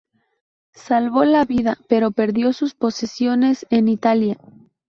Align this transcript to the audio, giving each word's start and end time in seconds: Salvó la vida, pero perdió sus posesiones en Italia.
Salvó 0.73 1.25
la 1.25 1.45
vida, 1.45 1.77
pero 1.87 2.09
perdió 2.09 2.53
sus 2.53 2.73
posesiones 2.73 3.67
en 3.69 3.87
Italia. 3.87 4.39